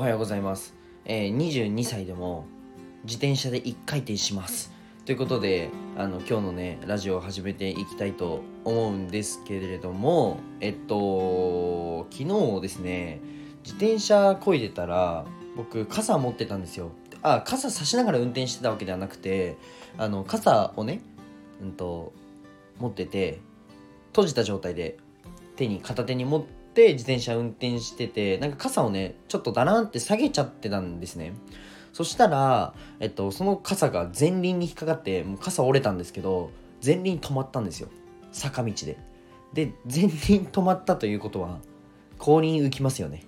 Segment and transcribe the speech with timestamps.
[0.00, 0.72] おはようございます、
[1.04, 2.46] えー、22歳でも
[3.04, 4.72] 自転車で1回転します。
[5.04, 13.20] ということであの今日のねラジオを始めていきたいと思うんですけれどもえっと昨日ですね
[13.62, 16.92] 自転車こいでたら僕傘持ってたんですよ。
[17.20, 19.58] あ傘差しながら運転してたわけではなくて
[19.98, 21.02] あの傘をね、
[21.62, 22.14] うんと、
[22.78, 23.40] 持ってて
[24.12, 24.96] 閉じた状態で
[25.56, 31.34] 手に片手に持って自転車運転しててなんか傘をねちょっとだらんって下げちゃってたんですね。
[31.92, 36.50] そしたら、えっと、その傘が前輪に引っかかってもう傘折れたんですけど
[36.84, 37.88] 前輪止まったんですよ。
[38.32, 38.96] 坂道で。
[39.52, 41.58] で前輪止まったということは
[42.18, 43.24] 後輪浮きますよね。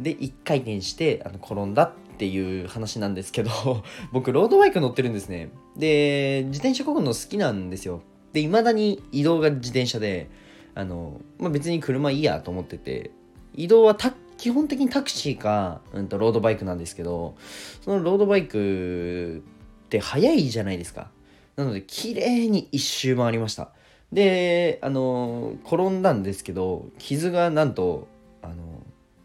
[0.00, 3.50] で1回転してあの転んだっていう話なんですけど
[4.12, 5.50] 僕ロードバイク乗ってるんですね。
[5.76, 8.02] で自転車こぐの好きなんですよ。
[8.32, 10.28] で未だに移動が自転車で
[10.74, 13.10] あの、まあ、別に車いいやと思ってて
[13.54, 13.96] 移動は
[14.36, 17.36] 基本的にタクシーか、うん、とロードバイクなんですけど
[17.82, 19.42] そのロードバイク
[19.86, 21.10] って速いじゃないですか。
[21.56, 23.70] なので綺麗に一周回りました。
[24.12, 28.08] であの転んだんですけど傷がなんと
[28.42, 28.54] あの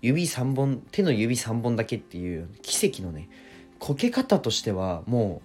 [0.02, 3.30] 指3本手の指3本だけっていう奇跡のね
[3.80, 5.42] こけ方としてはも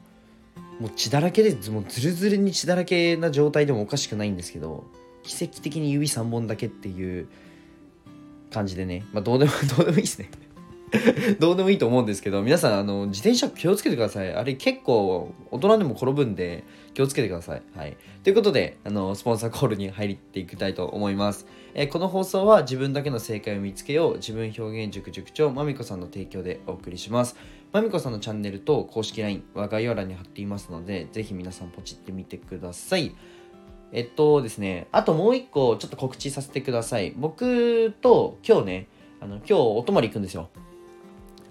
[0.78, 4.84] うもう血だらけでもうズルズルに血だらけな状態でもおかしくないんですけど
[5.24, 7.28] 奇跡的に指3本だけっていう
[8.52, 9.04] 感じでね。
[9.12, 10.30] まあどうでも どうでもいいですね。
[11.40, 14.32] どうでもいいと思うんですけど皆さんあの自転車気をつけてください。
[14.32, 17.62] あれ結構大人でも転ぶんで気をつけてください。
[17.74, 17.96] はい。
[18.22, 21.46] ということであのスポンサーコールに入っていきたいと思います。
[21.74, 27.36] えこの放送は自分だけの正解を見つけよう自分表現塾塾長まみこさんの提供でお送りします。
[27.72, 33.16] まみこさんのチャンネルと公式 LINE は概要欄に貼っていますのでぜひ皆さんポチってみてください。
[33.94, 37.12] えっとですねあともう一個ちょっと告知させてください。
[37.16, 38.86] 僕と今日ね
[39.20, 40.50] あの今日お泊まり行くんですよ。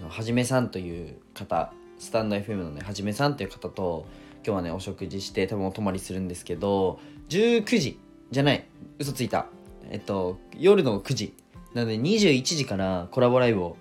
[0.10, 4.06] はじめさんという方スタンド FM のねはじめさんという方と
[4.46, 7.00] 今日はねお食事して多分お泊まりするんですけど
[7.30, 7.98] 19時
[8.30, 8.66] じゃない
[9.00, 9.48] 嘘ついた。
[9.90, 11.34] えっと夜の9時。
[11.74, 13.78] なので21時からコラボライブを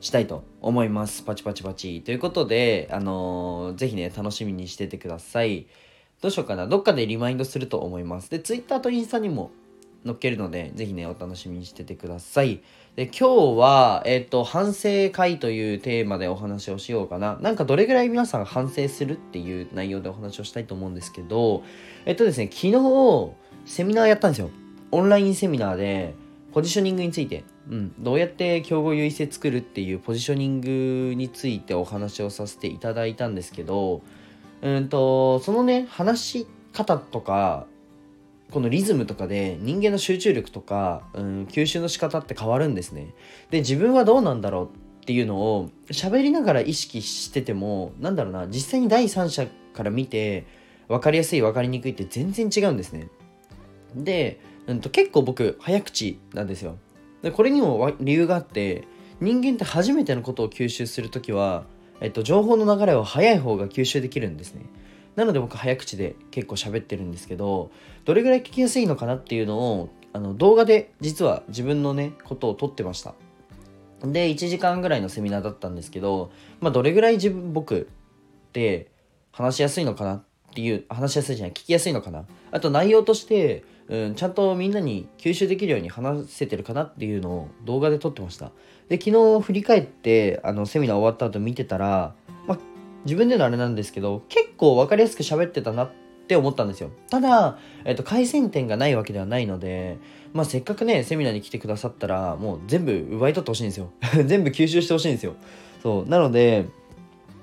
[0.00, 1.22] したいと思います。
[1.22, 2.02] パチパチパチ。
[2.02, 5.66] ということであのー、ぜひね楽しみにしててください。
[6.22, 9.50] どうしようかなどっかでリマインドすると思いますで Twitter とインスタにも
[10.04, 12.60] 載っけるので、ぜひね、お楽しみにしててください。
[12.96, 17.38] で、今日は、えっ、と、反省会というテーマでお話をしようかな。
[17.40, 21.62] なんかどれぐらい皆さん反省するっていう内容でお話をしたいと思うんですけど、
[22.04, 23.30] えっとですね、昨日、
[23.64, 24.50] セミナーやったんですよ。
[24.90, 26.14] オンラインセミナーで、
[26.52, 34.02] ポジショニングについて、うん、どうやって競合優位性作るっていうポジショニングについてお話をさせていただいたんですけど、
[34.62, 37.66] うんと、そのね、話し方とか、
[38.52, 43.14] このリズムとかで人間の集中力とか、うん、吸収の仕方って変わるんですね。
[43.50, 44.66] で自分はどうなんだろう
[45.02, 50.44] っていうのを喋りながら意識しててもなんだろうな実際に第三者から見て
[50.86, 53.08] 分かりやすい分かりにくいって全然違うんですね。
[53.94, 56.76] で、うん、と結構僕早口なんですよ。
[57.22, 58.84] でこれにも理由があって
[59.18, 61.64] 人間って初めてのことを吸収する時は、
[62.02, 64.66] えっと、情報の流れは早い方が吸収できるんですね。
[65.14, 67.70] なので僕早口で結構喋ってるんですけど
[68.04, 73.14] どれぐらい聞きやすいのかなっていうのをあの動画で実は自分のねことを撮ってました
[74.02, 77.88] で1時間ぐらいのセミナーだったんですけど、まあ、どれぐらい自分僕
[78.48, 78.90] って
[79.32, 80.22] 話しやすいのかなっ
[80.54, 88.50] ていう話しやすいじゃない聞きやすいのかなあと内容としてうん、ちゃんとみんなに吸収できるように話せてるかなっていうのを動画で撮ってました。
[88.88, 92.14] で昨日振り返ってあのセミナー終わった後見てたら、
[92.46, 92.58] まあ、
[93.04, 95.90] 自分でのあれなんですけど結構分かりやすく喋ってたなっ
[96.26, 96.90] て思ったんですよ。
[97.10, 99.98] ただ、えっと、改善点がないわけではないので、
[100.32, 103.90] まあ、せっかくねセミナーに来てくださったらもう全部奪い取ってほしいんですよ。
[104.24, 105.34] 全部吸収してほしいんですよ。
[105.82, 106.08] そう。
[106.08, 106.64] なので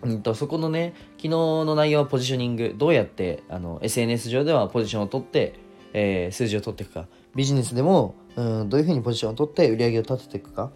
[0.02, 5.54] うんと、そこのね昨日の内容はポジショニングどうやってあの SNS 上ではポジションを取って、
[5.94, 7.08] えー、数字を取っていくか。
[7.36, 10.72] ビジネスでもうんどういうふうにポジションを取って売り上げを立てていくか。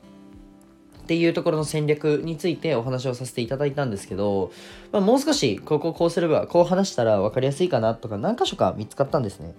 [1.03, 4.53] っていうところの戦略についてお話をさせていただいたんですけど、
[4.93, 9.53] まあ、もう少しこここうすればこう話したら分かりやすいかなとか何箇所か見つかったんですね。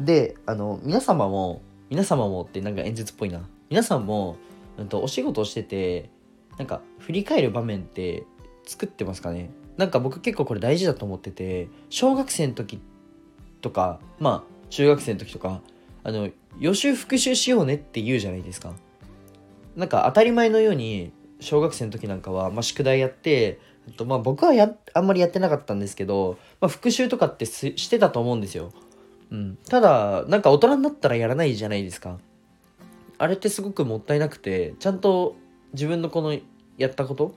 [0.00, 1.60] であの皆様も
[1.90, 3.46] 皆様もってなんか演説っぽいな。
[3.68, 4.36] 皆さんも、
[4.78, 6.08] うん、とお仕事をしてて
[6.56, 8.24] なんか振り返る場面って
[8.64, 9.50] 作ってますかね。
[9.76, 12.80] なんか僕結構これ大事だと思ってて小学生の時
[13.60, 15.60] とかまあ中学生の時とか
[16.04, 18.74] あの予習復習しようねって言うじゃないですか。
[19.74, 23.60] なんか当たり前のように小学生の時なんかは、まあ、宿題やって
[23.96, 28.72] とまあ僕はやあんまりやってなかったんですけど、まあ、復習とかってしてたと思うんですよ、
[29.30, 32.18] うん、ただなんか大人になったらやらないじゃないですか。
[33.18, 35.36] あれってすごくもったいなくてちゃんと
[35.72, 36.36] 自分のこの
[36.76, 37.34] やったこと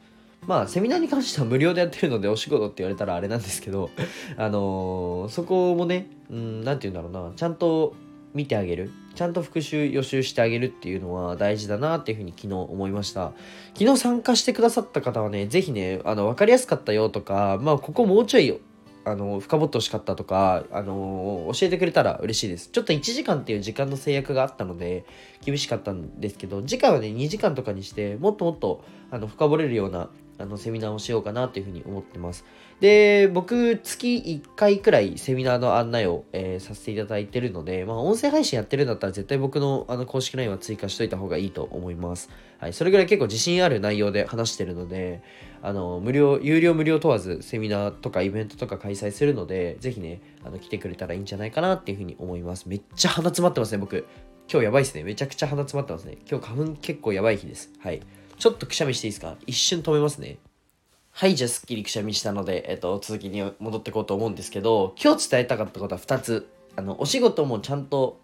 [0.48, 3.90] まあセミナーに関しては無料でやってるのでお仕事って言われたらあれなんですけど
[4.38, 7.34] あのーそこもねうん何て言うんだろうな。
[7.36, 7.96] ちゃんと
[8.34, 8.92] 見てあげる。
[9.16, 13.34] ちゃんと復習予習してあげるっていうのは大事だなっていうふうに昨日思いました。
[13.78, 18.60] 昨日参加してくださった方はね是非ねあの分かりやすかったよとかまあここもうちょい
[19.06, 22.70] あの深掘ってほしかったとか、あの教えてくれたら嬉しいです。
[22.70, 25.06] ちょっと1時間っていう時間の制約があったので
[25.44, 30.10] 厳しかったんですけど次回はね2時間とかにしてもっともっとあの深掘れるような
[30.40, 32.46] あのセミナーをしようかなっていうふうに思ってます。
[32.80, 42.30] で、僕、月1回くらいセミナーの案内を、えーさせていただいてるので、まあ、音声配信やってるんだったら絶対僕のあの公式 LINE は追加しといた方がいいと思います。
[42.60, 45.22] はい、それぐらい結構自信ある内容で話してるので、
[45.62, 52.68] あの、無料、有料無料問わずセミナーとかイベントとか開催するので、ぜひね、あの、来てくれたらいいんじゃないかなっていうふうに思います。
[52.68, 54.06] めっちゃ鼻詰まってますね、僕。
[54.52, 55.04] 今日やばいですね。
[55.04, 56.18] めちゃくちゃ鼻詰まってますね。
[56.30, 57.72] 今日花粉結構やばい日です。
[57.80, 58.02] はい。
[58.40, 59.36] ちょっとくしゃみしていいですか？
[59.46, 60.38] 一瞬止めますね。
[61.12, 66.48] はい、じゃあすっきりくしゃみしたので、えっと、続きに戻っていこうと思うんですけど、今日伝えたかったことは2つ。
[66.78, 68.22] あの、お仕事もちゃんと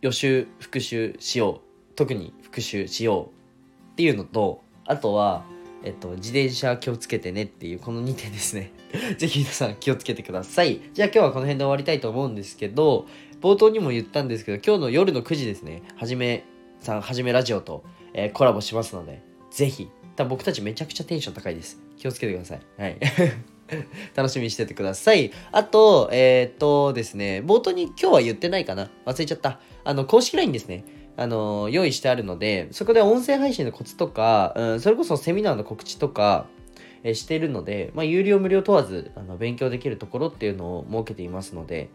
[0.00, 1.60] 予習、復習しよ
[1.92, 1.94] う。
[1.94, 5.44] 特に復習しようっていうのと、あとは、
[5.84, 8.72] えっと、自転車気をつけてねっていう、この2点ですね。
[9.18, 10.80] ぜひ皆さん気をつけてください。
[10.92, 13.06] じゃあ今日はこの辺で終わりたいと思うんですけど、
[13.40, 16.42] 冒頭にも言ったんですけど、今日の夜の9時ですね、はじめ
[16.80, 19.22] さん、はじめラジオと、えーコラボしますので、
[19.54, 21.80] ぜひ、多分僕たちめちゃくちゃテンション高いです。
[21.96, 22.60] 気をつけてください。
[22.76, 22.98] はい。
[24.14, 25.30] 楽しみにしててください。
[25.52, 29.60] あと、えーっとですね、冒頭に今日は言ってないかな忘れちゃった。
[29.84, 30.84] あの、公式 LINE ですね。
[31.16, 36.48] あの、用意してあるので、そこで音声配信のコツとか、うん、それこそセミナーの告知とか、
[37.04, 41.90] えーしているので、まあ、有料無料問わずあの勉強できるところっていうのを設けていますので、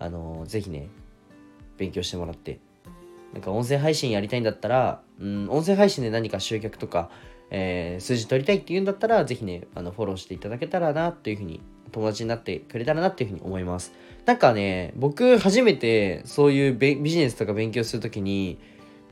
[0.00, 0.88] あのぜひね、
[1.76, 2.58] 勉強してもらって、
[3.32, 7.10] なんか音声配信やりたいんだったら、うん、音声配信で何か集客とか、
[7.50, 11.60] えー数字取りたいっていうんだったら、ぜひね、あのフォローしていただけたらなっていうふうに、
[11.92, 13.92] 友達になってくれたらなっていうふうに思います。
[14.26, 18.58] なんかね、僕初めてそういうビジネスとか勉強するときに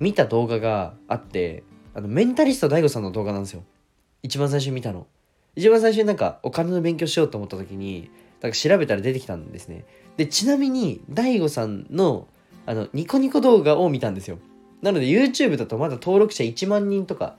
[0.00, 1.62] 見た動画があって、
[1.94, 3.62] あのメンタリスト DAIGO さんの動画なんですよ。
[4.22, 5.06] 一番最初見たの。
[5.54, 9.84] 一番最初になんかお金の勉強しようと思った時に、なんか調べたら出てきたんですね。
[10.16, 12.26] で、ちなみに DAIGO さんの
[12.66, 14.38] あのニコニコ動画を見たんですよ。
[14.82, 17.36] なので YouTube だとまだ登録者1万人とか、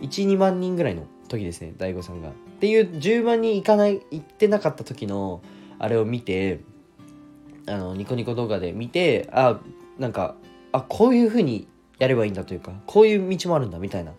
[0.00, 2.30] 1、2万人ぐらいの時ですね、DAIGO さんが。
[2.30, 5.42] っていう10万人いかない、いってなかった時の
[5.78, 6.60] あれを見て、
[7.66, 9.60] あのニコニコ動画で見て、あ、
[9.98, 10.36] なんか、
[10.72, 11.68] あ、こういう風に
[11.98, 14.12] やればいいんだというか、こういう道もあるんだみたいな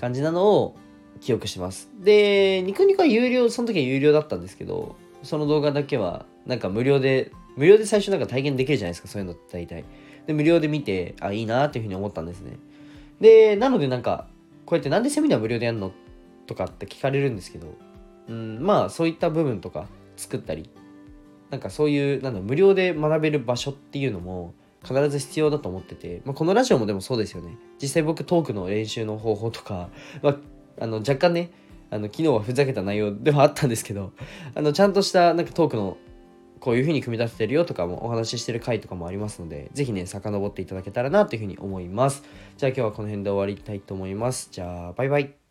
[0.00, 0.76] 感じなのを
[1.20, 1.90] 記憶してます。
[2.00, 9.84] で、ニコニコは有料、その時は有料だったんですけど、その動画だけはなんか無料で、無料で最初なんか体験できるじゃないですか、そういうのって大体。
[10.26, 12.58] で、無料で見て、あ、いいなっていうふうに思ったんですね。
[13.20, 14.26] で、なのでなんか、
[14.66, 15.92] こうやってなんでセミナー無料でやるの
[16.46, 17.74] とかって聞かれるんですけど、
[18.28, 19.86] うん、まあそういった部分とか
[20.16, 20.68] 作ったり、
[21.50, 24.54] なんかそういう、なんだ、無料で学べる場所っていうのも
[24.86, 27.56] 必ず必要だと思ってて、まあ、このラジオもでもそうですよね。
[27.80, 29.88] 実際僕トークの練習の方法とか、
[30.22, 30.36] まあ、
[30.80, 31.50] あの若干ね、
[31.90, 34.12] あの昨日はふざけた内容ではあったんですけど、
[34.54, 35.96] あのちゃんとしたなんかトークの
[36.60, 42.22] こういうふうに組み立ててるよとかもお話ししてる回とかもありますので、ぜひね、遡っていただけたらなというふうに思います。
[42.56, 44.48] じゃあ今日はこの辺で終わりたいと思います。
[44.50, 45.45] じゃあ、バイバイ。